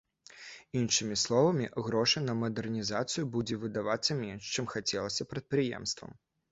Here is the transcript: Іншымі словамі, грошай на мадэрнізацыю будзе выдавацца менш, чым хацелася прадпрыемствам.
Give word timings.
Іншымі 0.79 1.17
словамі, 1.23 1.67
грошай 1.89 2.25
на 2.31 2.37
мадэрнізацыю 2.41 3.29
будзе 3.37 3.61
выдавацца 3.67 4.11
менш, 4.25 4.43
чым 4.55 4.65
хацелася 4.77 5.23
прадпрыемствам. 5.35 6.23